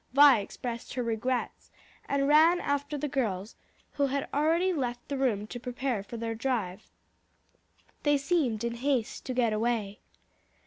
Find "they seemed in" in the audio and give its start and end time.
8.01-8.73